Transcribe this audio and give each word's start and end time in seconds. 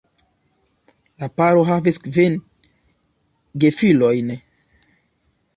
La 1.23 1.29
paro 1.41 1.61
havis 1.67 2.01
kvin 2.07 2.39
gefilojn. 3.65 4.37